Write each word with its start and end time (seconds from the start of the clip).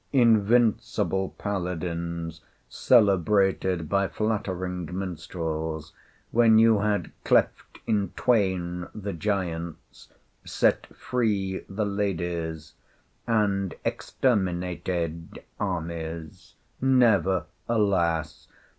Invincible 0.13 1.35
paladins, 1.37 2.41
celebrated 2.67 3.87
by 3.87 4.07
flattering 4.07 4.89
minstrels, 4.97 5.93
when 6.31 6.57
you 6.57 6.79
had 6.79 7.11
cleft 7.23 7.77
in 7.85 8.09
twain 8.15 8.87
the 8.95 9.13
giants, 9.13 10.09
set 10.43 10.87
free 10.87 11.63
the 11.69 11.85
ladies, 11.85 12.73
and 13.27 13.75
exterminated 13.85 15.43
armies, 15.59 16.55
never, 16.81 17.45
alas! 17.69 18.47